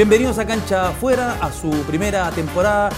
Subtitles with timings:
[0.00, 2.88] Bienvenidos a Cancha Afuera, a su primera temporada.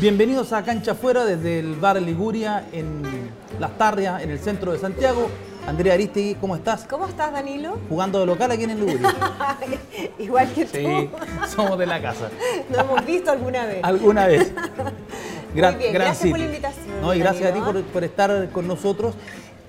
[0.00, 3.04] Bienvenidos a Cancha Afuera desde el bar Liguria en
[3.60, 5.30] Las Tarrias, en el centro de Santiago.
[5.66, 6.84] Andrea Aristegui, ¿cómo estás?
[6.84, 7.78] ¿Cómo estás, Danilo?
[7.88, 9.14] Jugando de local aquí en el Liguria.
[10.18, 10.76] Igual que tú.
[10.76, 11.10] Sí,
[11.48, 12.28] somos de la casa.
[12.68, 13.78] Nos hemos visto alguna vez.
[13.82, 14.52] Alguna vez.
[15.54, 17.80] Muy bien, gracias por la invitación, No, y gracias a ti Danilo.
[17.82, 19.14] por, por estar con nosotros.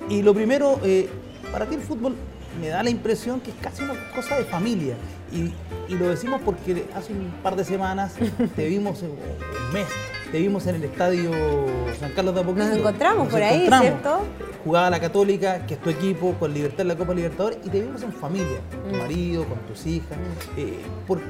[0.09, 1.09] Y lo primero, eh,
[1.51, 2.15] para ti el fútbol
[2.59, 4.95] me da la impresión que es casi una cosa de familia.
[5.31, 5.53] Y,
[5.91, 8.13] y lo decimos porque hace un par de semanas
[8.55, 9.17] te vimos, un
[9.73, 9.87] mes,
[10.35, 11.31] te vimos en el estadio
[11.97, 12.67] San Carlos de Apoquindo.
[12.67, 13.69] Nos encontramos por ahí.
[13.79, 14.19] ¿cierto?
[14.65, 17.79] Jugaba la Católica, que es tu equipo, con Libertad en la Copa Libertadores, y te
[17.79, 18.99] vimos en familia, con tu Mm.
[18.99, 20.17] marido, con tus hijas.
[20.57, 21.21] Eh, ¿por,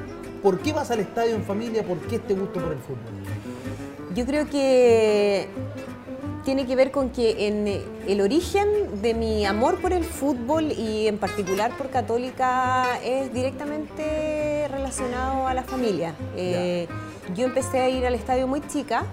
[0.42, 1.84] ¿Por qué vas al estadio en familia?
[1.84, 4.16] ¿Por qué este gusto por el fútbol?
[4.16, 5.50] Yo creo que
[6.46, 10.72] tiene que ver con que en eh, el origen de mi amor por el fútbol
[10.72, 16.14] y en particular por Católica es directamente relacionado a la familia.
[16.38, 16.88] Eh,
[17.36, 19.06] yo empecé a ir al estadio muy chica,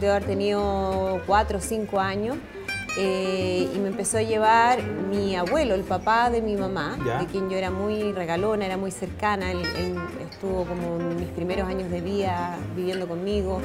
[0.00, 2.36] de haber tenido cuatro o cinco años.
[2.96, 7.18] eh, y me empezó a llevar mi abuelo, el papá de mi mamá, Ya.
[7.18, 9.50] de quien yo era muy regalona, era muy cercana.
[9.50, 9.96] Él, él
[10.30, 13.60] estuvo como en mis primeros años de vida viviendo conmigo.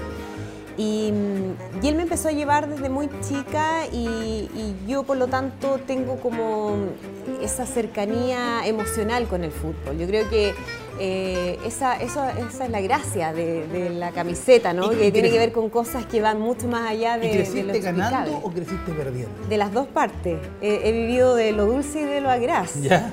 [0.81, 1.11] Y,
[1.83, 5.77] y él me empezó a llevar desde muy chica y, y yo por lo tanto
[5.85, 6.75] tengo como
[7.43, 9.97] esa cercanía emocional con el fútbol.
[9.99, 10.53] Yo creo que
[10.97, 14.91] eh, esa, eso- esa es la gracia de, de la camiseta, ¿no?
[14.93, 17.29] ¿Y- y que tiene que ver con cosas que van mucho más allá de, ¿Y
[17.29, 17.43] de lo
[17.73, 19.31] creciste ganando o creciste perdiendo?
[19.49, 20.37] De las dos partes.
[20.61, 22.81] Eh, he vivido de lo dulce y de lo agraz.
[22.81, 23.11] ¿Ya?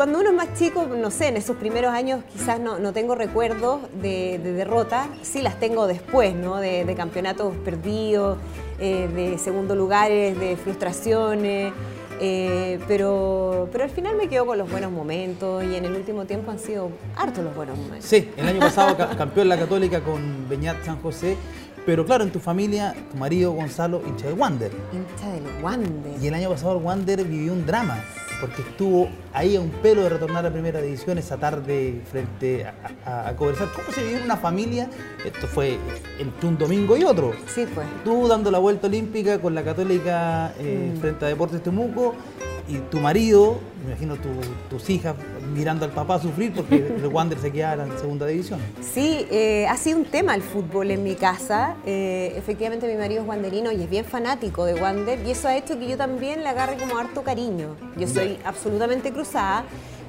[0.00, 3.14] Cuando uno es más chico, no sé, en esos primeros años quizás no, no tengo
[3.14, 6.56] recuerdos de, de derrota, sí las tengo después, ¿no?
[6.56, 8.38] De, de campeonatos perdidos,
[8.78, 11.74] eh, de segundo lugares, de frustraciones,
[12.18, 16.24] eh, pero, pero al final me quedo con los buenos momentos y en el último
[16.24, 18.06] tiempo han sido hartos los buenos momentos.
[18.08, 21.36] Sí, el año pasado ca- campeón la Católica con Beñat San José,
[21.84, 24.72] pero claro, en tu familia, tu marido Gonzalo, hincha de Wander.
[24.94, 26.22] Hincha del Wander.
[26.22, 28.02] Y el año pasado el Wander vivió un drama,
[28.40, 32.74] porque estuvo ahí a un pelo de retornar a primera división esa tarde frente a,
[33.04, 33.68] a, a conversar.
[33.74, 34.88] ¿Cómo se vive una familia?
[35.24, 35.78] Esto fue
[36.18, 37.32] entre un domingo y otro.
[37.54, 37.86] Sí, pues.
[38.04, 41.00] Tú dando la vuelta olímpica con la Católica eh, Mm.
[41.00, 42.14] frente a Deportes Temuco
[42.70, 44.28] y tu marido, me imagino tu-
[44.70, 45.16] tus hijas
[45.52, 48.60] mirando al papá sufrir porque el Wander se quedaba en segunda división.
[48.80, 51.74] Sí, eh, ha sido un tema el fútbol en mi casa.
[51.84, 55.56] Eh, efectivamente mi marido es wanderino y es bien fanático de Wander y eso ha
[55.56, 57.74] hecho que yo también le agarre como harto cariño.
[57.96, 59.64] Yo soy absolutamente cruzada,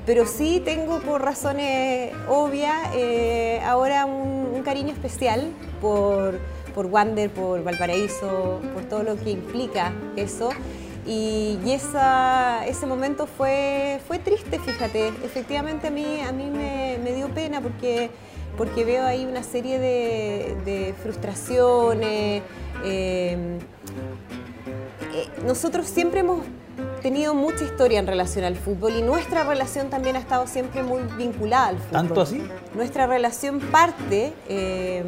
[0.05, 5.47] pero sí tengo por razones obvias eh, ahora un, un cariño especial
[5.81, 6.37] por,
[6.75, 10.49] por Wander, por Valparaíso, por todo lo que implica eso.
[11.05, 15.07] Y, y esa- ese momento fue, fue triste, fíjate.
[15.23, 18.11] Efectivamente a mí, a mí me, me dio pena porque,
[18.57, 22.43] porque veo ahí una serie de, de frustraciones.
[22.83, 23.57] eh,
[25.13, 26.39] eh, nosotros siempre hemos
[27.01, 31.01] tenido mucha historia en relación al fútbol y nuestra relación también ha estado siempre muy
[31.17, 31.91] vinculada al fútbol.
[31.91, 32.41] ¿Tanto así?
[32.75, 35.03] Nuestra relación parte eh,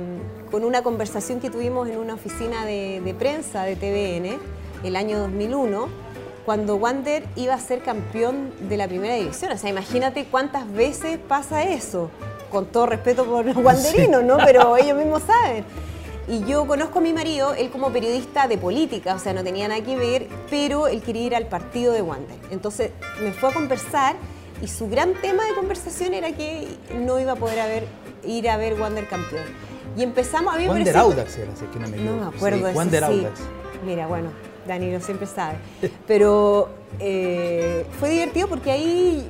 [0.51, 4.39] con una conversación que tuvimos en una oficina de, de prensa de TVN
[4.83, 5.87] el año 2001,
[6.45, 9.51] cuando Wander iba a ser campeón de la primera división.
[9.51, 12.09] O sea, imagínate cuántas veces pasa eso,
[12.51, 14.37] con todo respeto por los wanderinos, ¿no?
[14.45, 15.63] Pero ellos mismos saben.
[16.27, 19.67] Y yo conozco a mi marido, él como periodista de política, o sea, no tenía
[19.67, 22.37] nada que ver, pero él quería ir al partido de Wander.
[22.49, 24.15] Entonces me fue a conversar
[24.61, 27.85] y su gran tema de conversación era que no iba a poder haber,
[28.25, 29.43] ir a ver Wander campeón.
[29.97, 32.31] Y empezamos, a mí Wander pareció- Audax era, es que no me no equivoco.
[32.31, 33.11] me acuerdo Sí, de ese, Wander sí.
[33.11, 33.39] Audax.
[33.85, 34.29] Mira, bueno,
[34.67, 35.55] Danilo siempre sabe.
[36.07, 36.69] Pero
[36.99, 39.29] eh, fue divertido porque ahí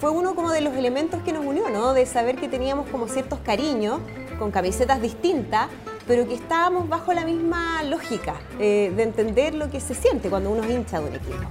[0.00, 1.94] fue uno como de los elementos que nos unió, ¿no?
[1.94, 4.00] De saber que teníamos como ciertos cariños
[4.38, 5.68] con camisetas distintas,
[6.06, 10.50] pero que estábamos bajo la misma lógica eh, de entender lo que se siente cuando
[10.50, 11.44] uno es hincha de un equipo.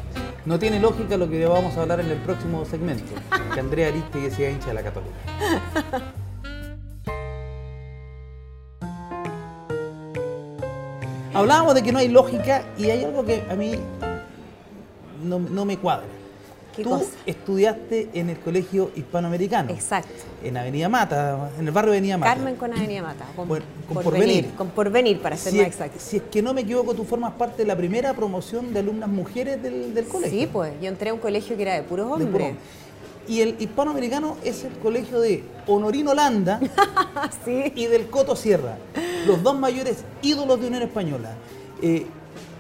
[0.46, 3.14] No tiene lógica lo que vamos a hablar en el próximo segmento,
[3.54, 6.12] que Andrea Aristegui sea hincha de la Católica.
[11.42, 13.72] Hablábamos de que no hay lógica y hay algo que a mí
[15.24, 16.06] no, no me cuadra.
[16.76, 17.06] ¿Qué Tú cosa?
[17.26, 19.72] estudiaste en el colegio hispanoamericano.
[19.72, 20.10] Exacto.
[20.44, 22.34] En Avenida Mata, en el barrio de Avenida Mata.
[22.36, 23.26] Carmen con Avenida Mata.
[23.36, 24.56] Con, Bueno, con porvenir, Porvenir.
[24.56, 26.00] Con porvenir, para ser Si más exacto.
[26.00, 29.10] si es que no me equivoco, tú formas parte de la primera promoción de alumnas
[29.10, 30.40] mujeres del, del colegio.
[30.42, 32.50] Sí, pues yo entré a un colegio que era de puros de hombres.
[32.52, 32.60] puro.
[33.28, 36.60] Y el hispanoamericano es el colegio de Honorino Landa
[37.46, 37.72] sí.
[37.76, 38.78] y del Coto Sierra,
[39.26, 41.34] los dos mayores ídolos de Unión Española.
[41.82, 42.06] Eh,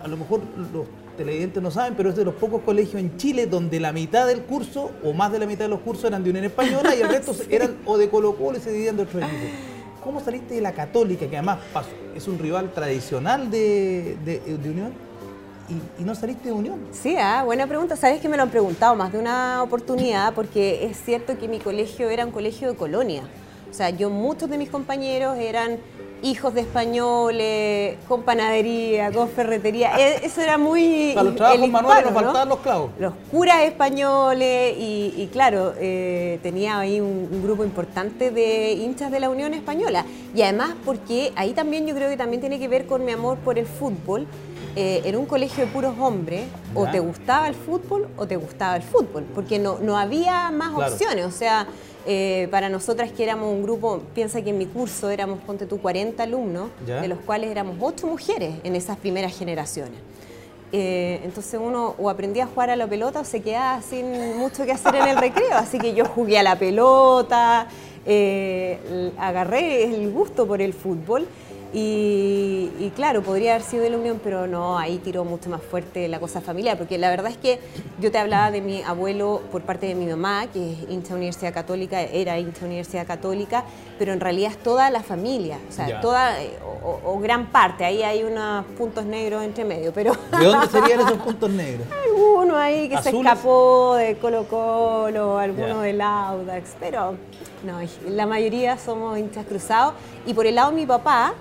[0.04, 0.42] a lo mejor
[0.74, 0.86] los
[1.18, 4.42] televidentes no saben, pero es de los pocos colegios en Chile donde la mitad del
[4.44, 7.10] curso, o más de la mitad de los cursos, eran de Unión Española y el
[7.16, 9.50] resto eran o de Colo Colo y se dividían de otros equipos.
[10.04, 14.70] ¿Cómo saliste de la Católica, que además pasó- es un rival tradicional de, de- de
[14.70, 14.94] Unión,
[15.70, 16.80] y, y no saliste de Unión?
[16.92, 17.96] Sí, ah, buena pregunta.
[17.96, 21.60] Sabes que me lo han preguntado más de una oportunidad porque es cierto que mi
[21.60, 23.22] colegio era un colegio de colonia.
[23.70, 25.78] O sea, yo muchos de mis compañeros eran
[26.24, 29.92] hijos de españoles, con panadería, con ferretería.
[29.98, 31.12] E- Eso era muy...
[31.14, 31.36] Para los
[32.48, 32.92] los clavos.
[33.00, 39.12] Los curas españoles y, y claro, eh, tenía ahí un, un grupo importante de hinchas
[39.12, 40.06] de la Unión Española.
[40.36, 43.38] Y además porque ahí también yo creo que también tiene que ver con mi amor
[43.40, 44.28] por el fútbol.
[44.76, 48.78] Eh, en un colegio de puros hombres, o te gustaba el fútbol o te gustaba
[48.78, 50.94] el fútbol, porque no, no había más Claro.
[50.94, 51.26] opciones.
[51.26, 51.68] O sea,
[52.06, 55.80] eh, para nosotras que éramos un grupo, piensa que en mi curso éramos, ponte tú,
[55.82, 57.02] 40 alumnos, Ya.
[57.02, 60.00] de los cuales éramos 8 mujeres en esas primeras generaciones.
[60.72, 64.64] Eh, entonces uno o aprendía a jugar a la pelota o se quedaba sin mucho
[64.66, 65.54] que hacer en el recreo.
[65.54, 67.68] Así que yo jugué a la pelota,
[68.06, 71.28] eh, agarré el gusto por el fútbol
[71.74, 75.62] y, y claro, podría haber sido de la Unión, pero no, ahí tiró mucho más
[75.62, 77.60] fuerte la cosa familiar, porque la verdad es que
[78.00, 81.54] yo te hablaba de mi abuelo por parte de mi mamá, que es hincha Universidad
[81.54, 83.64] Católica, era hincha Universidad Católica,
[83.98, 86.02] pero en realidad es toda la familia, o sea, Ya.
[86.02, 86.58] toda eh,
[87.06, 91.20] o, gran parte, ahí hay unos puntos negros entre medio, pero ¿De dónde serían esos
[91.20, 91.88] puntos negros?
[92.06, 95.82] alguno ahí que se escapó de Colo Colo, alguno Ya.
[95.84, 97.16] del Audax, pero
[97.64, 97.80] no,
[98.10, 99.94] la mayoría somos hinchas cruzados.
[100.26, 101.34] Y por el lado de mi papá,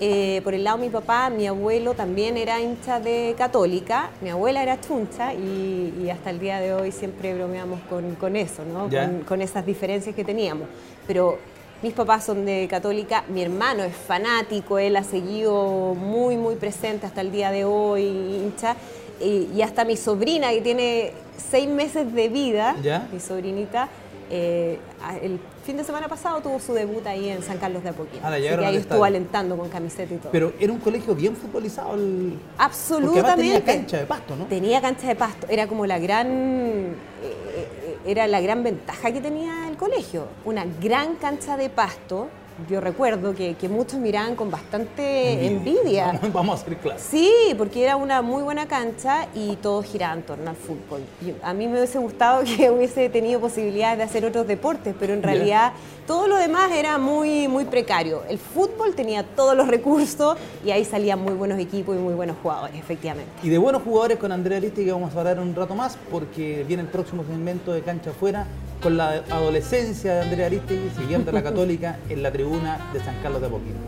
[0.00, 4.30] eh, por el lado de mi papá, mi abuelo también era hincha de católica, mi
[4.30, 8.62] abuela era chuncha y, y hasta el día de hoy siempre bromeamos con, con eso,
[8.64, 8.88] ¿no?
[8.88, 10.68] Con, con esas diferencias que teníamos.
[11.06, 11.38] Pero
[11.82, 17.06] mis papás son de católica, mi hermano es fanático, él ha seguido muy, muy presente
[17.06, 18.76] hasta el día de hoy, hincha.
[19.20, 23.08] Y, y hasta mi sobrina, que tiene seis meses de vida, Ya.
[23.12, 23.88] mi sobrinita,
[24.30, 24.78] eh,
[25.22, 28.24] el fin de semana pasado tuvo su debut ahí en San Carlos de Apoquindo.
[28.24, 30.30] Ah, que ahí estuvo alentando con camiseta y todo.
[30.30, 31.94] Pero era un colegio bien futbolizado.
[31.96, 32.38] El...
[32.56, 33.42] Absolutamente.
[33.42, 34.44] tenía cancha de pasto, ¿no?
[34.44, 39.20] Tenía cancha de pasto, era como la gran eh, eh, era la gran ventaja que
[39.20, 42.28] tenía el colegio, una gran cancha de pasto.
[42.70, 46.06] Yo recuerdo que, que muchos miraban con bastante envidia.
[46.16, 47.04] Vamos, vamos a hacer clase.
[47.10, 51.02] Sí, porque era una muy buena cancha y todo giraba en torno al fútbol.
[51.42, 55.22] A mí me hubiese gustado que hubiese tenido posibilidades de hacer otros deportes, pero en
[55.22, 55.72] realidad
[56.06, 58.22] todo lo demás era muy, muy precario.
[58.28, 62.36] El fútbol tenía todos los recursos y ahí salían muy buenos equipos y muy buenos
[62.42, 63.30] jugadores, efectivamente.
[63.42, 66.64] Y de buenos jugadores con Andrea Aristi que vamos a hablar un rato más porque
[66.66, 68.46] viene el próximo segmento de Cancha Afuera
[68.82, 73.14] con la adolescencia de Andrea Aristi siguiendo a la Católica en la tribuna de San
[73.22, 73.80] Carlos de Apoquindo.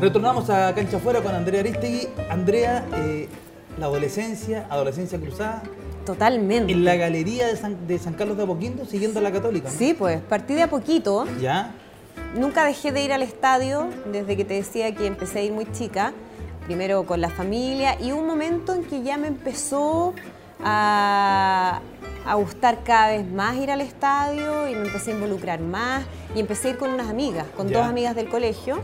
[0.00, 2.08] Retornamos a Cancha Afuera con Andrea Aristegui.
[2.30, 3.28] Andrea, eh,
[3.78, 5.62] la adolescencia, adolescencia cruzada,
[6.06, 6.72] Totalmente.
[6.72, 9.68] en la galería de San, de San Carlos de Apoquindo siguiendo a la Católica.
[9.70, 9.78] ¿no?
[9.78, 11.26] Sí, pues partí de a poquito.
[11.40, 11.72] ¿Ya?
[12.34, 15.70] Nunca dejé de ir al estadio desde que te decía que empecé a ir muy
[15.70, 16.12] chica,
[16.70, 20.14] primero con la familia y un momento en que ya me empezó
[20.62, 21.80] a,
[22.24, 26.38] a gustar cada vez más ir al estadio y me empecé a involucrar más y
[26.38, 28.78] empecé a ir con unas amigas, con dos amigas del colegio.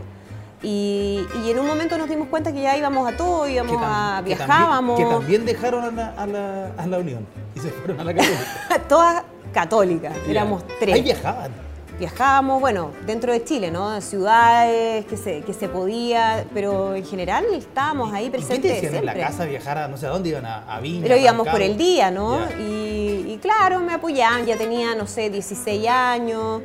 [0.61, 3.85] Y, y en un momento nos dimos cuenta que ya íbamos a todo, íbamos tam-
[3.85, 7.25] a que viajábamos, También, que también dejaron a la, a, la, a la Unión
[7.55, 8.81] y se fueron a la Católica.
[8.89, 10.95] todas católicas, éramos tres.
[10.95, 11.51] Ahí viajaban.
[11.99, 13.99] Viajábamos, bueno, dentro de Chile, ¿no?
[14.01, 18.93] Ciudades que se, que se podía, pero en general estábamos ahí ¿Y qué te presentes
[18.93, 20.45] en la casa viajar a no sé a dónde iban?
[20.45, 21.01] A, a Viña.
[21.03, 22.39] Pero íbamos por el día, ¿no?
[22.59, 26.61] Y, y claro, me apoyaban, ya tenía, no sé, 16 años.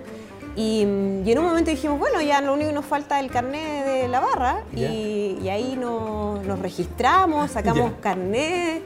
[0.54, 0.80] Y,
[1.24, 3.86] y en un momento dijimos, bueno, ya lo único que nos falta es el carnet
[3.86, 4.64] de la barra.
[4.76, 8.00] Y, y ahí nos, nos registramos, sacamos Ya.
[8.02, 8.82] carnet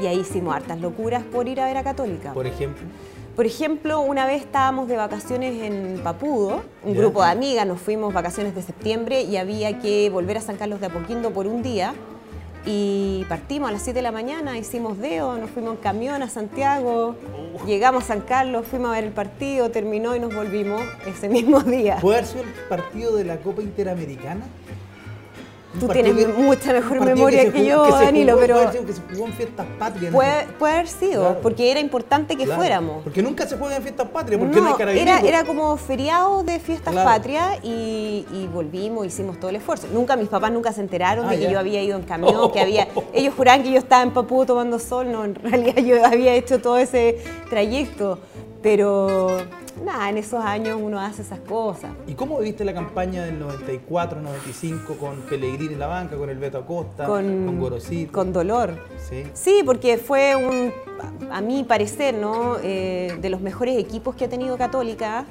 [0.00, 2.32] y ahí hicimos hartas locuras por ir a ver a Católica.
[2.32, 2.86] Por ejemplo.
[3.40, 8.12] Por ejemplo, una vez estábamos de vacaciones en Papudo, un grupo de amigas, nos fuimos
[8.12, 11.94] vacaciones de septiembre y había que volver a San Carlos de Apoquindo por un día.
[12.66, 16.28] Y partimos a las 7 de la mañana, hicimos deo, nos fuimos en camión a
[16.28, 17.16] Santiago,
[17.64, 21.60] llegamos a San Carlos, fuimos a ver el partido, terminó y nos volvimos ese mismo
[21.60, 21.96] día.
[22.02, 24.44] ¿Puede haber sido el partido de la Copa Interamericana?
[25.78, 28.56] Tú tienes mucha mejor memoria que, yo, Danilo, pero.
[28.56, 30.12] Puede ser que se jugó en fiestas patrias.
[30.12, 33.04] Puede, puede haber sido, porque era importante que fuéramos.
[33.04, 36.58] Porque nunca se juega en fiestas patrias, porque no, hay era, era como feriado de
[36.58, 39.86] fiestas patrias y, volvimos, hicimos todo el esfuerzo.
[39.92, 42.60] Nunca, mis papás nunca se enteraron de ah, que yo había ido en camión, que
[42.60, 42.88] había.
[43.12, 46.60] Ellos juraban que yo estaba en Papú tomando sol, no, en realidad yo había hecho
[46.60, 48.18] todo ese trayecto.
[48.62, 49.38] Pero
[49.84, 51.92] nada, en esos años uno hace esas cosas.
[52.06, 56.38] ¿Y cómo viste la campaña del 94, 95 con Pellegrini en la banca, con el
[56.38, 58.12] Beto Acosta, con, con Gorosito?
[58.12, 58.78] Con dolor.
[59.08, 59.24] Sí.
[59.32, 60.72] Sí, porque fue un,
[61.30, 62.56] a mi parecer, ¿no?
[62.62, 65.24] Eh, de los mejores equipos que ha tenido Católica.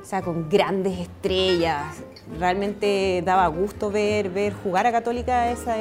[0.00, 2.02] O sea, con grandes estrellas.
[2.40, 5.52] Realmente daba gusto ver, ver jugar a Católica.
[5.52, 5.76] Esa,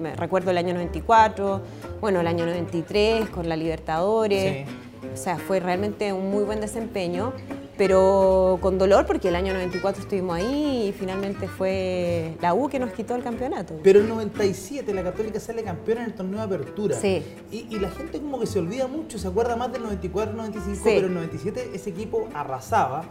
[0.00, 1.60] me recuerdo el año 94,
[2.00, 4.66] bueno, el año 93 con la Libertadores.
[4.66, 7.32] Sí o sea, fue realmente un muy buen desempeño,
[7.76, 12.78] pero con dolor porque el año 94 estuvimos ahí y finalmente fue la U que
[12.78, 13.74] nos quitó el campeonato.
[13.82, 16.96] Pero el 97 la Católica sale campeona en el torneo de apertura.
[16.96, 17.22] Sí.
[17.50, 21.06] Y, la gente como que se olvida mucho, se acuerda más del 94, 95, pero
[21.06, 23.04] el 97 ese equipo arrasaba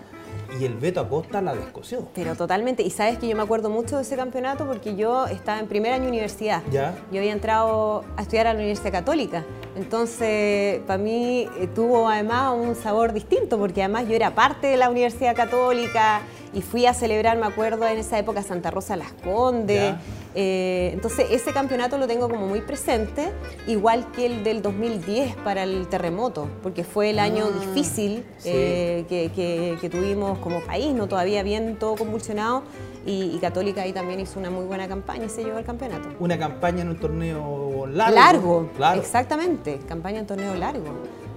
[0.60, 2.08] y el Beto Acosta la descoció.
[2.13, 2.84] Pero totalmente.
[2.84, 5.94] Y sabes que yo me acuerdo mucho de ese campeonato porque yo estaba en primer
[5.94, 6.63] año universidad.
[6.72, 6.96] ¿Ya?
[7.12, 9.46] Yo había entrado a estudiar a la Universidad Católica.
[9.77, 14.77] Entonces, para mí eh, tuvo además un sabor distinto porque además yo era parte de
[14.77, 16.22] la Universidad Católica
[16.53, 19.93] y fui a celebrar, me acuerdo, en esa época Santa Rosa Las Condes.
[20.34, 23.31] Eh, entonces ese campeonato lo tengo como muy presente,
[23.65, 29.05] igual que el del 2010 para el terremoto, porque fue el año ah, difícil eh,
[29.10, 32.63] que, tuvimos como país, no todavía bien todo convulsionado.
[33.10, 36.10] Y, Católica ahí también hizo una muy buena campaña y se llevó el campeonato.
[36.20, 38.16] Una campaña en un torneo largo.
[38.16, 39.00] Largo, claro.
[39.00, 40.88] exactamente, campaña en torneo largo.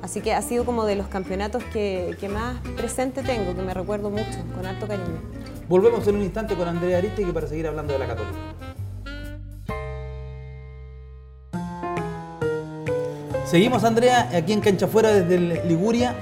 [0.03, 3.73] Así que ha sido como de los campeonatos que, que, más presente tengo, que me
[3.73, 5.21] recuerdo mucho, con alto cariño.
[5.69, 8.39] Volvemos en un instante con Andrea Aristegui para seguir hablando de la Católica.
[13.47, 16.17] Seguimos, Andrea, aquí en Cancha Fuera desde Liguria.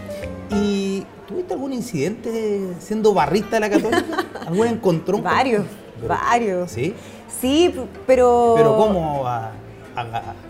[0.50, 4.24] ¿Y tuviste algún incidente siendo barrista de la Católica?
[4.46, 5.22] ¿Algún encontrón?
[5.22, 5.66] Varios,
[6.06, 6.70] varios.
[6.70, 6.94] ¿Sí?
[7.40, 7.74] Sí,
[8.06, 8.54] pero...
[8.56, 9.24] ¿Pero cómo?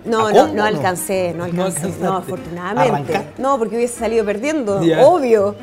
[0.04, 3.22] no, no, no, alcancé, no alcancé, no, afortunadamente.
[3.38, 5.56] No, porque hubiese salido perdiendo, obvio.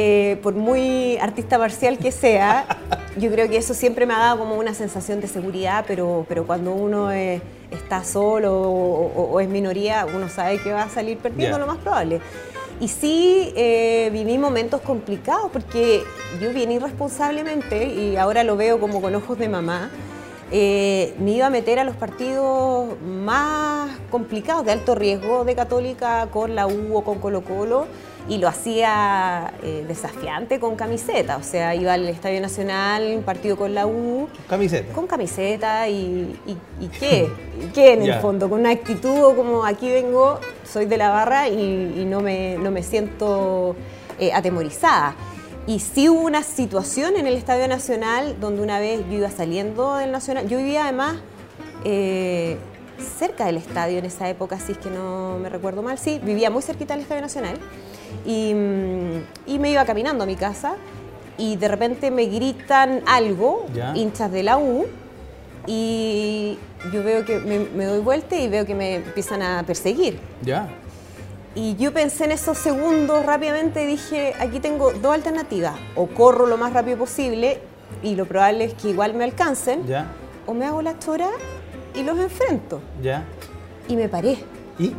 [0.00, 2.66] Eh, por muy artista marcial que sea,
[3.16, 6.46] yo creo que eso siempre me ha dado como una sensación de seguridad, pero, pero
[6.46, 11.66] cuando uno está solo o, es minoría, uno sabe que va a salir perdiendo lo
[11.66, 12.20] más probable.
[12.80, 16.04] Y sí eh, viví momentos complicados porque
[16.40, 19.90] yo bien irresponsablemente, y ahora lo veo como con ojos de mamá,
[20.52, 26.28] eh, me iba a meter a los partidos más complicados, de alto riesgo de Católica
[26.32, 27.86] con la U o con Colo Colo,
[28.28, 33.56] y lo hacía eh, desafiante con camiseta, o sea, iba al Estadio Nacional, un partido
[33.56, 34.28] con la U.
[34.48, 34.92] Camiseta.
[34.92, 37.28] Con camiseta y, y, qué,
[37.72, 42.04] qué en el fondo, con una actitud como aquí vengo, soy de la barra y,
[42.06, 43.74] no, me, no me siento
[44.18, 45.14] eh, atemorizada.
[45.66, 49.96] Y sí hubo una situación en el Estadio Nacional donde una vez yo iba saliendo
[49.96, 51.16] del Nacional, yo vivía además
[51.84, 52.56] eh,
[53.18, 56.50] cerca del estadio en esa época, si es que no me recuerdo mal, sí, vivía
[56.50, 57.58] muy cerquita del Estadio Nacional
[58.24, 60.76] y, mm, me iba caminando a mi casa
[61.36, 64.86] y de repente me gritan algo, hinchas de la U,
[65.66, 66.58] y
[66.92, 70.18] yo veo que me, me, doy vuelta y veo que me empiezan a perseguir.
[70.42, 70.68] Ya.
[71.54, 75.74] Y yo pensé en esos segundos rápidamente y dije, aquí tengo dos alternativas.
[75.94, 77.60] O corro lo más rápido posible
[78.02, 79.86] y lo probable es que igual me alcancen.
[79.86, 80.06] Ya.
[80.46, 81.28] O me hago la chora
[81.94, 82.80] y los enfrento.
[83.02, 83.24] Ya.
[83.88, 84.38] Y me paré.
[84.78, 84.94] ¿Y?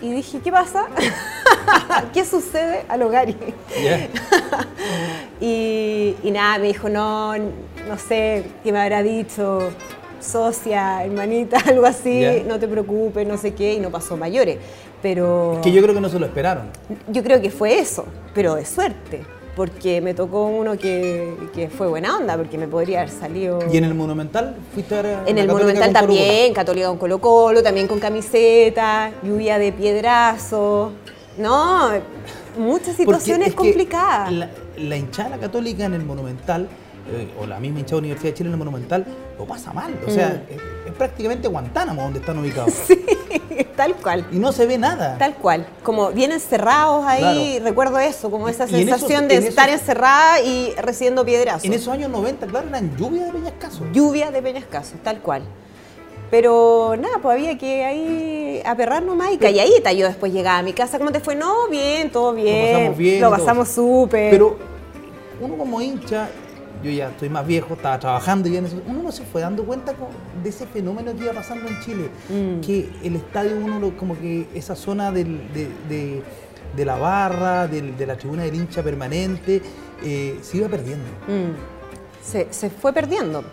[0.00, 0.86] Y dije, ¿qué pasa?
[2.12, 3.28] ¿Qué sucede al hogar?
[5.40, 9.70] y, y nada, me dijo, no, no sé qué me habrá dicho
[10.20, 14.58] socia, hermanita, algo así, no te preocupes, no sé qué, y no pasó mayores.
[15.02, 15.54] Pero...
[15.54, 16.66] Es que yo creo que no se lo esperaron.
[17.08, 19.22] Yo creo que fue eso, pero de suerte,
[19.56, 23.60] porque me tocó uno que, que fue buena onda, porque me podría haber salido...
[23.72, 27.88] ¿Y en el Monumental fuiste a En el Monumental también, Católica con Colo Colo, también
[27.88, 30.92] con camiseta, lluvia de piedrazo,
[31.38, 31.90] no,
[32.58, 34.32] muchas situaciones complicadas.
[34.32, 36.68] La, la hinchada católica en el Monumental
[37.12, 39.04] eh, o la misma hinchada Universidad de Chile en el Monumental,
[39.38, 39.98] lo pasa mal.
[40.06, 40.88] O sea, mm.
[40.88, 42.72] es, prácticamente Guantánamo donde están ubicados.
[43.50, 44.26] Sí, tal cual.
[44.32, 45.18] Y no se ve nada.
[45.18, 45.66] Tal cual.
[45.82, 51.64] Como bien encerrados ahí, recuerdo eso, como esa sensación de estar encerrada y recibiendo piedrazos.
[51.64, 53.84] En esos años 90, claro, eran lluvia de Peñascaso.
[53.92, 55.42] Lluvia de Peñascaso, tal cual.
[56.30, 59.92] Pero nada, pues había que ahí aperrar nomás y calladita.
[59.92, 61.34] Yo después llegaba a mi casa, ¿cómo te fue?
[61.34, 62.72] No, bien, todo bien.
[62.72, 63.20] Lo pasamos bien.
[63.20, 64.30] Lo pasamos súper.
[64.30, 64.56] Pero
[65.40, 66.28] uno como hincha
[66.82, 69.64] yo ya estoy más viejo, estaba trabajando y en eso, uno no se fue dando
[69.64, 69.94] cuenta
[70.42, 72.60] de ese fenómeno que iba pasando en Chile, mm.
[72.60, 75.26] que el estadio, uno como que esa zona de,
[76.76, 79.60] la barra, de, la tribuna del hincha permanente,
[80.02, 81.04] eh, se iba perdiendo.
[81.28, 81.52] Mm.
[82.22, 83.44] Se, fue perdiendo.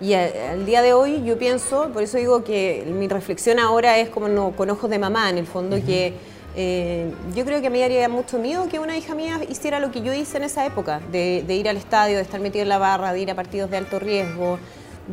[0.00, 4.10] Y al día de hoy yo pienso, por eso digo que mi reflexión ahora es
[4.10, 6.12] como no, con ojos de mamá, en el fondo, que
[6.54, 9.90] eh, yo creo que a mí haría mucho miedo que una hija mía hiciera lo
[9.90, 12.78] que yo hice en esa época, de, ir al estadio, de estar metido en la
[12.78, 14.58] barra, de ir a partidos de alto riesgo.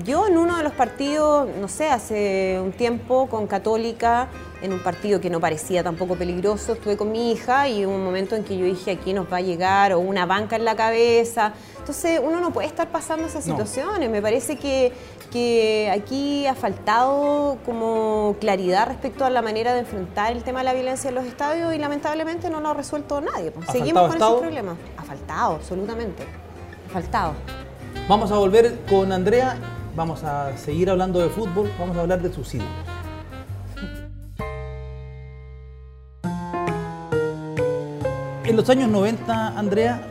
[0.04, 4.28] Yo en uno de los partidos, no sé, hace un tiempo con Católica,
[4.62, 8.04] en un partido que no parecía tampoco peligroso, estuve con mi hija y hubo un
[8.04, 10.76] momento en que yo dije, aquí nos va a llegar, o una banca en la
[10.76, 11.54] cabeza.
[11.78, 14.10] Entonces uno no puede estar pasando esas situaciones.
[14.10, 14.94] Me parece que
[15.34, 20.66] que aquí ha faltado como claridad respecto a la manera de enfrentar el tema de
[20.66, 23.50] la violencia en los estadios y lamentablemente no lo ha resuelto nadie.
[23.50, 23.68] Pues.
[23.72, 24.78] Seguimos con ese problema.
[24.96, 26.24] Ha faltado, absolutamente.
[26.88, 27.34] Ha faltado.
[28.08, 29.58] Vamos a volver con Andrea,
[29.96, 32.68] vamos a seguir hablando de fútbol, vamos a hablar de suicidio.
[38.46, 40.02] En los años 90, Andrea,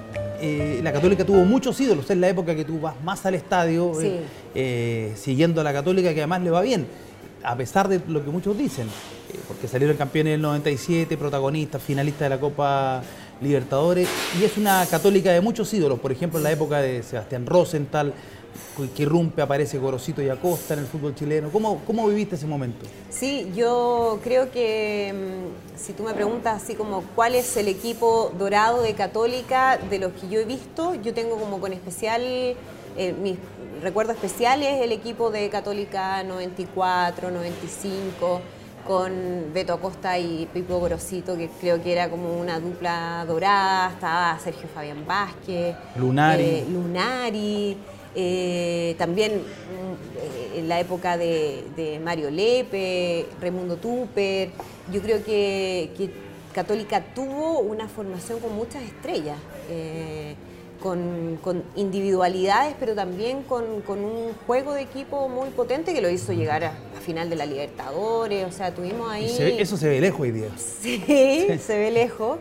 [0.41, 4.01] eh, la Católica tuvo muchos ídolos, es la época que tú vas más al estadio
[4.01, 4.23] eh,
[4.55, 6.87] eh, siguiendo a la Católica que además le va bien,
[7.45, 8.89] a pesar de lo que muchos dicen,
[9.47, 13.03] porque salieron campeones en el 97, protagonistas, finalistas de la Copa
[13.41, 14.09] Libertadores,
[14.41, 18.15] y es una Católica de muchos ídolos, por ejemplo en la época de Sebastián Rosenthal,
[18.94, 21.50] que irrumpe, aparece Gorosito y Acosta en el fútbol chileno.
[21.50, 22.87] ¿Cómo, ¿Cómo viviste ese momento?
[23.11, 28.32] Sí, yo creo que mm, si tú me preguntas así como cuál es el equipo
[28.38, 32.56] dorado de Católica de los que yo he visto, yo tengo como con especial, eh,
[33.21, 33.37] mis
[33.82, 38.40] recuerdos especiales el equipo de Católica 94, 95
[38.87, 44.38] con Beto Acosta y Pipo Gorosito, que creo que era como una dupla dorada, estaba
[44.38, 46.44] Sergio Fabián Vázquez, Lunari.
[46.44, 47.76] Eh, Lunari
[48.14, 54.50] eh, también mm, en la época de, Mario Lepe, Raimundo Tupper,
[54.92, 55.90] yo creo que,
[56.52, 59.38] Católica tuvo una formación con muchas estrellas,
[59.71, 60.35] eh,
[60.83, 66.64] con, individualidades, pero también con, un juego de equipo muy potente que lo hizo llegar
[66.64, 69.25] a, final de la Libertadores, o sea, tuvimos ahí...
[69.59, 70.51] eso se ve lejos hoy día.
[70.57, 71.03] Sí,
[71.59, 72.38] se ve lejos.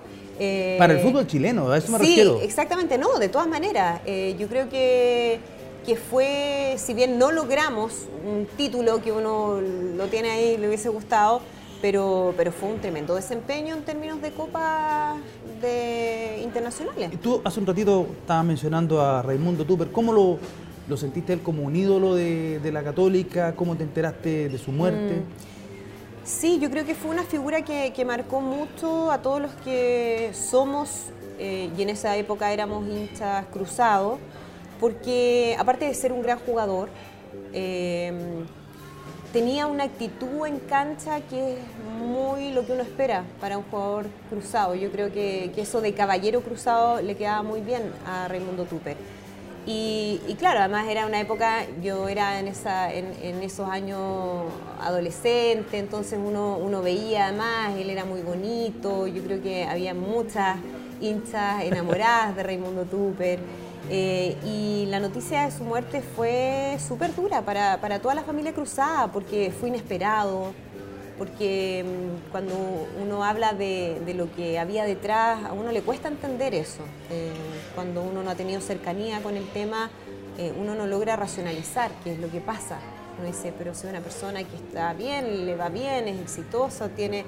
[0.78, 2.42] Para el eh, fútbol chileno, a eso me sí, refiero.
[2.42, 4.02] exactamente, no, de todas maneras.
[4.38, 5.40] yo creo que
[5.86, 10.90] que fue, si bien no logramos un título que uno lo tiene ahí, le hubiese
[10.90, 11.42] gustado,
[11.82, 15.16] pero, pero fue un tremendo desempeño en términos de copas
[15.62, 17.12] de internacionales.
[17.22, 20.38] Tú hace un ratito estabas mencionando a Raimundo Tupper, ¿cómo lo,
[20.88, 23.56] lo sentiste él como un ídolo de, la católica?
[23.56, 25.16] ¿Cómo te enteraste de su muerte?
[25.16, 25.52] Mm.
[26.24, 31.08] Sí, yo creo que fue una figura que, marcó mucho a todos los que somos,
[31.40, 34.20] eh, y en esa época éramos hinchas cruzados,
[34.82, 36.90] porque aparte de ser un gran jugador,
[37.54, 38.46] em,
[39.32, 41.60] tenía una actitud en cancha que es
[42.00, 44.74] muy lo que uno espera para un jugador cruzado.
[44.74, 48.98] Yo creo que, eso de caballero cruzado le quedaba muy bien a Raimundo Tupper.
[49.68, 54.46] Y, claro, además era una época, yo era en, esos años
[54.82, 60.58] adolescente, entonces uno, uno veía además, él era muy bonito, yo creo que había muchas
[61.00, 63.40] hinchas enamoradas de Raimundo Tupper.
[63.94, 68.54] Eh, y la noticia de su muerte fue súper dura para, para, toda la familia
[68.54, 70.54] cruzada, porque fue inesperado,
[71.18, 72.54] porque mm, cuando
[73.02, 76.84] uno habla de, de, lo que había detrás, a uno le cuesta entender eso.
[77.10, 77.34] Eh,
[77.76, 79.90] cuando uno no ha tenido cercanía con el tema,
[80.38, 82.80] eh, uno no logra racionalizar qué es lo que pasa.
[83.20, 87.26] Uno dice, pero si una persona que está bien, le va bien, es exitosa, tiene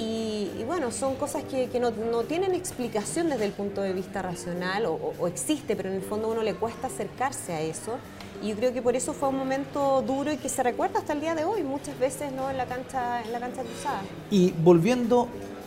[0.00, 1.90] y, bueno, son cosas que, no,
[2.22, 6.30] tienen explicación desde el punto de vista racional o, existe, pero en el fondo a
[6.30, 7.98] uno le cuesta acercarse a eso.
[8.40, 11.14] Y yo creo que por eso fue un momento duro y que se recuerda hasta
[11.14, 12.48] el día de hoy, muchas veces ¿no?
[12.48, 14.02] en, la cancha, en la cancha cruzada.
[14.30, 15.26] Y volviendo,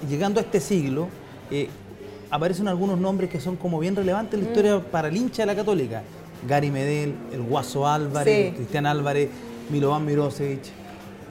[0.10, 1.10] llegando a este siglo,
[1.50, 1.68] eh,
[2.30, 4.50] aparecen algunos nombres que son como bien relevantes en la mm.
[4.50, 6.04] historia para el hincha de la Católica.
[6.48, 9.30] Gary Medel, el Guaso Álvarez, Cristian Álvarez,
[9.70, 10.81] Milovan Mirosevic.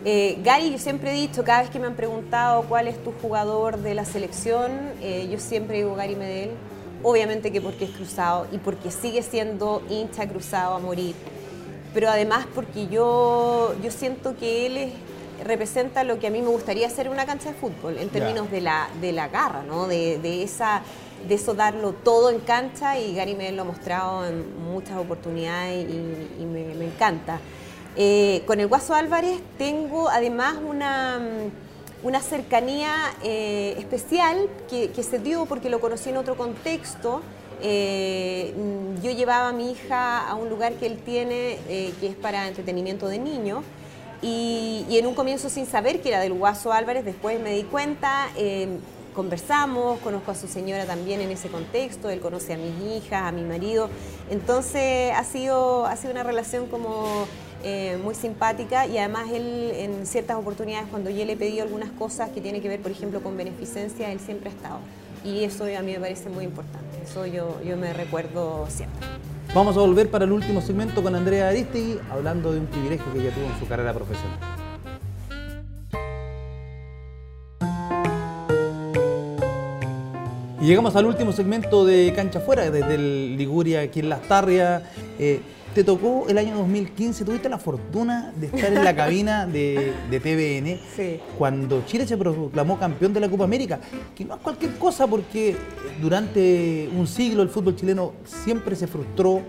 [0.05, 3.13] Eh, Gary, yo siempre he dicho, cada vez que me han preguntado cuál es tu
[3.13, 4.71] jugador de la selección,
[5.03, 6.51] eh, yo siempre digo Gary Medel.
[7.03, 11.15] Obviamente que porque es cruzado y porque sigue siendo hincha cruzado a morir.
[11.95, 14.93] Pero además porque yo, yo siento que él
[15.45, 18.51] representa lo que a mí me gustaría hacer en una cancha de fútbol, en términos
[18.51, 19.87] de, la, de la garra, ¿no?
[19.87, 20.83] de, esa,
[21.27, 25.89] de eso darlo todo en cancha y Gary Medel lo ha mostrado en muchas oportunidades
[25.89, 27.41] y, me encanta.
[27.97, 35.19] Eh, con el Guaso Álvarez tengo además una, mm, una cercanía eh, especial que, se
[35.19, 37.21] dio porque lo conocí en otro contexto.
[37.63, 38.55] Eh,
[39.03, 41.59] yo yo llevaba a mi hija a un lugar que él tiene
[42.01, 43.65] que es para entretenimiento de niños.
[44.23, 48.29] Y, en un comienzo sin saber que era del Guaso Álvarez, después me di cuenta,
[49.15, 53.33] conversamos, conozco a su señora también en ese contexto, él conoce a mis hijas, a
[53.33, 53.89] mi marido,
[54.31, 57.27] entonces ha sido, ha sido una relación como
[57.63, 61.91] eh, muy simpática y además él en ciertas oportunidades cuando yo le he pedido algunas
[61.91, 64.79] cosas que tiene que ver por ejemplo con beneficencia, él siempre ha estado
[65.25, 69.07] y eso a mí me parece muy importante, eso yo, yo me recuerdo siempre.
[69.55, 73.21] Vamos a volver para el último segmento con Andrea Aristegui hablando de un privilegio que
[73.21, 74.39] ella tuvo en su carrera profesional.
[80.61, 84.83] Y llegamos al último segmento de Cancha Fuera, desde el Liguria, aquí en Las Tarrias.
[85.19, 85.41] Eh,
[85.75, 91.21] te tocó el año 2015, tuviste la fortuna de estar en la cabina de, TVN
[91.39, 93.79] cuando Chile se proclamó campeón de la Copa América,
[94.15, 95.57] que no es cualquier cosa porque
[96.01, 99.43] durante un siglo el fútbol chileno siempre se frustró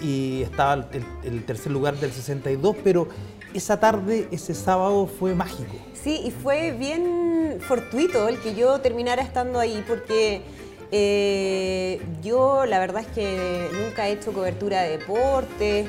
[0.00, 3.08] y estaba el, el tercer lugar del 62, pero
[3.52, 5.74] esa tarde, ese sábado fue mágico.
[5.94, 10.42] Sí, y fue bien fortuito el que yo terminara estando ahí porque
[10.90, 15.88] eh, yo la verdad es que nunca he hecho cobertura de deporte,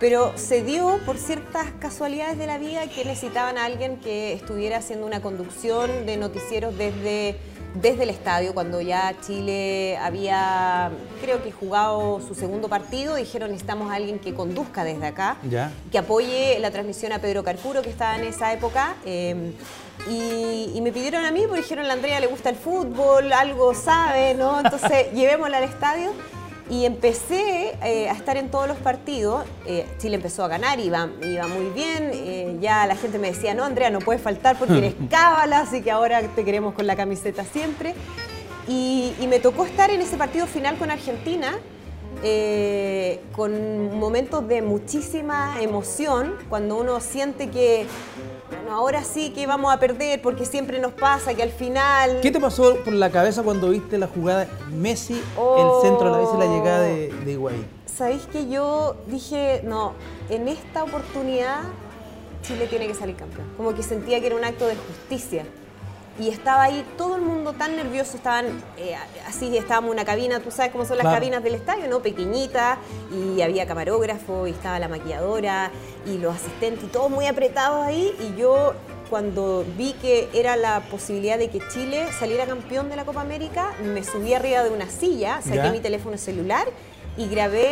[0.00, 4.78] pero se dio por ciertas casualidades de la vida que necesitaban a alguien que estuviera
[4.78, 7.36] haciendo una conducción de noticieros desde
[7.74, 13.92] desde el estadio, cuando ya Chile había, creo que jugado su segundo partido, dijeron necesitamos
[13.92, 15.36] a alguien que conduzca desde acá,
[15.90, 18.96] que apoye la transmisión a Pedro Carcuro, que estaba en esa época.
[19.04, 19.52] Eh,
[20.06, 24.34] y, me pidieron a mí, porque dijeron, la Andrea le gusta el fútbol, algo sabe,
[24.34, 24.60] ¿no?
[24.60, 26.12] Entonces, llevémosla al estadio.
[26.70, 29.44] Y empecé eh, a estar en todos los partidos.
[29.64, 32.10] Eh, Chile empezó a ganar, iba, iba muy bien.
[32.12, 35.80] Eh, ya la gente me decía, no, Andrea, no puedes faltar porque eres cábala, así
[35.80, 37.94] que ahora te queremos con la camiseta siempre.
[38.66, 41.58] Y, y me tocó estar en ese partido final con Argentina,
[43.34, 47.86] con momentos de muchísima emoción, cuando uno siente que
[48.48, 52.20] bueno, ahora sí que vamos a perder porque siempre nos pasa que al final...
[52.22, 56.18] ¿Qué te pasó por la cabeza cuando viste la jugada Messi, el centro de la
[56.18, 57.66] vez y la llegada de, de Higuaín?
[57.84, 59.92] Sabéis que yo dije, no,
[60.30, 61.60] en esta oportunidad
[62.42, 63.46] Chile tiene que salir campeón.
[63.56, 65.44] Como que sentía que era un acto de justicia
[66.18, 70.40] y estaba ahí todo el mundo tan nervioso, estaban eh, así, estábamos en una cabina,
[70.40, 72.00] tú sabes cómo son las cabinas del estadio, ¿no?
[72.00, 72.78] Pequeñita,
[73.12, 75.70] y había camarógrafo, y estaba la maquilladora,
[76.06, 78.74] y los asistentes, y todo muy apretado ahí, y yo
[79.08, 83.72] cuando vi que era la posibilidad de que Chile saliera campeón de la Copa América,
[83.82, 86.66] me subí arriba de una silla, saqué mi teléfono celular
[87.16, 87.70] y grabé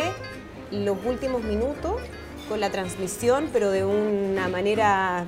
[0.71, 2.01] los últimos minutos
[2.49, 5.25] con la transmisión, pero de una manera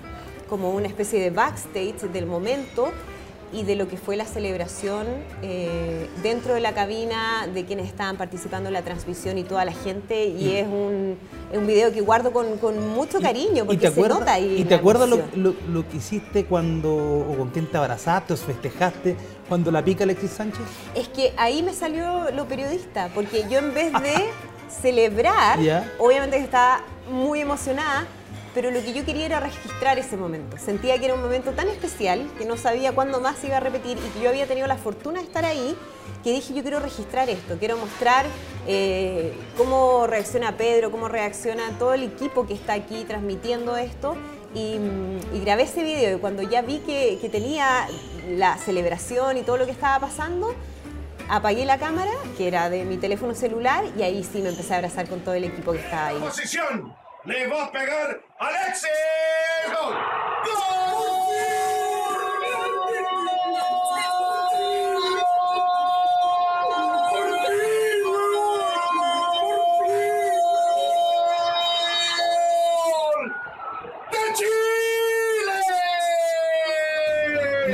[0.49, 2.91] como una especie de backstage del momento
[3.51, 5.07] y de lo que fue la celebración
[5.41, 9.71] eh, dentro de la cabina, de quienes estaban participando en la transmisión y toda la
[9.71, 10.25] gente.
[10.25, 11.17] Y, es, un,
[11.51, 14.57] es, un, video que guardo con, con mucho cariño, porque se nota ahí.
[14.59, 19.15] ¿Y te acuerdas lo, lo, que hiciste cuando, o con quién te abrazaste o festejaste
[19.47, 20.65] cuando la pica Alexis Sánchez?
[20.93, 24.29] Es que ahí me salió lo periodista, porque yo en vez de
[24.81, 25.57] celebrar,
[25.97, 26.81] obviamente estaba
[27.11, 28.05] muy emocionada,
[28.59, 30.57] pero lo que yo quería era registrar ese momento.
[30.57, 33.97] Sentía que era un momento tan especial que no sabía cuándo más iba a repetir
[33.97, 35.77] y que yo había tenido la fortuna de estar ahí,
[36.25, 38.25] que dije yo quiero registrar esto, quiero mostrar
[38.67, 44.17] eh, cómo reacciona Pedro, cómo reacciona todo el equipo que está aquí transmitiendo esto.
[44.53, 44.77] Y,
[45.41, 47.87] grabé ese video y cuando ya vi que, que tenía
[48.27, 50.53] la celebración y todo lo que estaba pasando,
[51.29, 54.77] apagué la cámara, que era de mi teléfono celular, y ahí sí me empecé a
[54.79, 56.19] abrazar con todo el equipo que estaba ahí.
[56.19, 56.93] ¡Posición!
[57.29, 58.89] ¡Le va a pegar Alexis!
[59.67, 59.95] ¡Gol!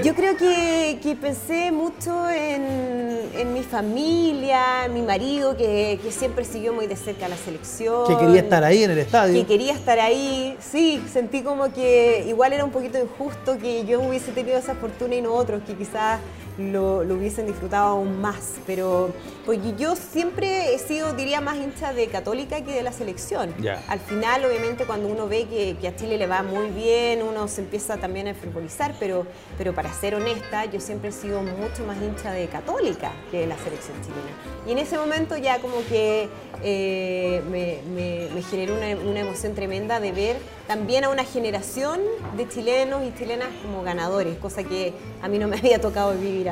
[0.03, 6.45] Yo creo que, que pensé mucho en, en, mi familia, mi marido, que, que, siempre
[6.45, 8.08] siguió muy de cerca la selección.
[8.08, 9.34] Que quería estar ahí en el estadio.
[9.34, 14.02] Que quería estar ahí, sí, sentí como que igual era un poquito injusto que yo
[14.02, 16.19] hubiese tenido esa fortuna y no otros, que quizás
[16.57, 18.55] lo, hubiesen disfrutado aún más.
[18.65, 19.11] Pero
[19.45, 23.53] porque yo siempre he sido, diría, más hincha de Católica que de la selección.
[23.87, 27.61] Al final, obviamente, cuando uno ve que, a Chile le va muy bien, uno se
[27.61, 29.25] empieza también a futbolizar, pero,
[29.57, 33.47] pero para ser honesta, yo siempre he sido mucho más hincha de Católica que de
[33.47, 34.65] la selección chilena.
[34.67, 36.27] Y en ese momento ya como que
[36.63, 40.37] eh, me, generó una, una emoción tremenda de ver
[40.67, 41.99] también a una generación
[42.36, 46.51] de chilenos y chilenas como ganadores, cosa que a mí no me había tocado vivir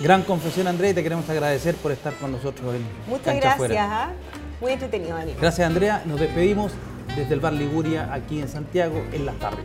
[0.00, 3.78] Gran confesión, André, y te queremos agradecer por estar con nosotros en Muchas gracias.
[3.78, 4.12] ¿ah?
[4.60, 5.36] Muy entretenido, Daniel.
[5.40, 6.72] Gracias Andrea, nos despedimos
[7.16, 9.64] desde el Bar Liguria aquí en Santiago en las tardes.